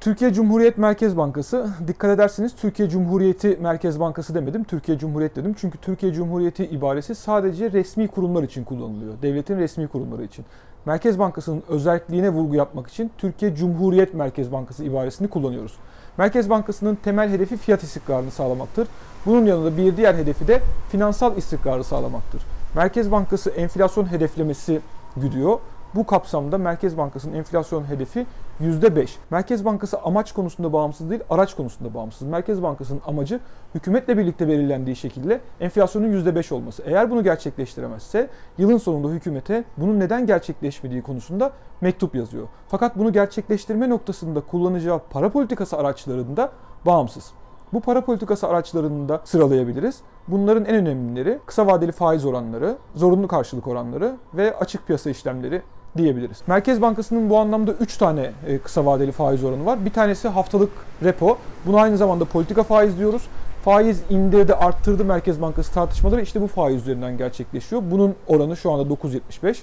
[0.00, 5.54] Türkiye Cumhuriyet Merkez Bankası, dikkat ederseniz Türkiye Cumhuriyeti Merkez Bankası demedim, Türkiye Cumhuriyet dedim.
[5.58, 9.14] Çünkü Türkiye Cumhuriyeti ibaresi sadece resmi kurumlar için kullanılıyor.
[9.22, 10.44] Devletin resmi kurumları için.
[10.86, 15.72] Merkez Bankası'nın özelliğine vurgu yapmak için Türkiye Cumhuriyet Merkez Bankası ibaresini kullanıyoruz.
[16.18, 18.88] Merkez Bankası'nın temel hedefi fiyat istikrarını sağlamaktır.
[19.26, 22.42] Bunun yanında bir diğer hedefi de finansal istikrarı sağlamaktır.
[22.74, 24.80] Merkez Bankası enflasyon hedeflemesi
[25.16, 25.58] güdüyor.
[25.94, 28.26] Bu kapsamda Merkez Bankası'nın enflasyon hedefi
[28.60, 29.08] %5.
[29.30, 32.28] Merkez Bankası amaç konusunda bağımsız değil, araç konusunda bağımsız.
[32.28, 33.40] Merkez Bankası'nın amacı
[33.74, 36.82] hükümetle birlikte belirlendiği şekilde enflasyonun %5 olması.
[36.86, 42.48] Eğer bunu gerçekleştiremezse yılın sonunda hükümete bunun neden gerçekleşmediği konusunda mektup yazıyor.
[42.68, 46.52] Fakat bunu gerçekleştirme noktasında kullanacağı para politikası araçlarında
[46.86, 47.32] bağımsız.
[47.72, 50.00] Bu para politikası araçlarını da sıralayabiliriz.
[50.28, 55.62] Bunların en önemlileri kısa vadeli faiz oranları, zorunlu karşılık oranları ve açık piyasa işlemleri
[55.96, 56.42] diyebiliriz.
[56.46, 59.84] Merkez Bankası'nın bu anlamda 3 tane e, kısa vadeli faiz oranı var.
[59.84, 60.70] Bir tanesi haftalık
[61.04, 61.38] repo.
[61.66, 63.22] Buna aynı zamanda politika faiz diyoruz.
[63.64, 67.82] Faiz indirdi, arttırdı Merkez Bankası tartışmaları işte bu faiz üzerinden gerçekleşiyor.
[67.90, 69.56] Bunun oranı şu anda 9.75.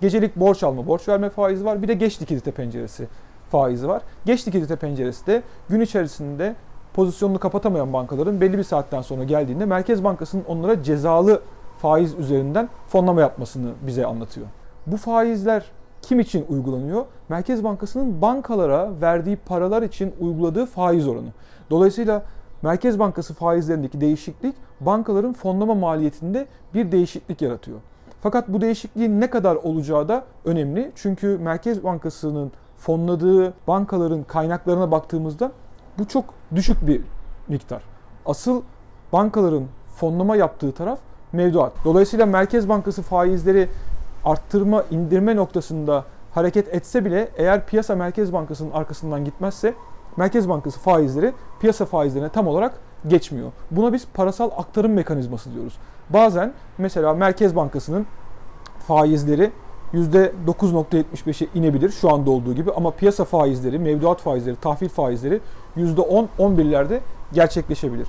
[0.00, 1.82] Gecelik borç alma, borç verme faizi var.
[1.82, 3.08] Bir de geç likidite penceresi
[3.50, 4.02] faizi var.
[4.26, 6.54] Geç likidite penceresi de gün içerisinde
[6.94, 11.42] pozisyonunu kapatamayan bankaların belli bir saatten sonra geldiğinde Merkez Bankası'nın onlara cezalı
[11.78, 14.46] faiz üzerinden fonlama yapmasını bize anlatıyor.
[14.92, 15.64] Bu faizler
[16.02, 17.04] kim için uygulanıyor?
[17.28, 21.28] Merkez Bankası'nın bankalara verdiği paralar için uyguladığı faiz oranı.
[21.70, 22.22] Dolayısıyla
[22.62, 27.78] Merkez Bankası faizlerindeki değişiklik bankaların fonlama maliyetinde bir değişiklik yaratıyor.
[28.22, 30.92] Fakat bu değişikliğin ne kadar olacağı da önemli.
[30.94, 35.52] Çünkü Merkez Bankası'nın fonladığı bankaların kaynaklarına baktığımızda
[35.98, 37.00] bu çok düşük bir
[37.48, 37.82] miktar.
[38.26, 38.62] Asıl
[39.12, 39.64] bankaların
[39.96, 40.98] fonlama yaptığı taraf
[41.32, 41.72] mevduat.
[41.84, 43.68] Dolayısıyla Merkez Bankası faizleri
[44.24, 46.04] arttırma, indirme noktasında
[46.34, 49.74] hareket etse bile eğer piyasa Merkez Bankası'nın arkasından gitmezse
[50.16, 52.74] Merkez Bankası faizleri piyasa faizlerine tam olarak
[53.08, 53.52] geçmiyor.
[53.70, 55.78] Buna biz parasal aktarım mekanizması diyoruz.
[56.10, 58.06] Bazen mesela Merkez Bankası'nın
[58.86, 59.50] faizleri
[59.94, 65.40] %9.75'e inebilir şu anda olduğu gibi ama piyasa faizleri, mevduat faizleri, tahvil faizleri
[65.76, 66.98] %10-11'lerde
[67.32, 68.06] gerçekleşebilir.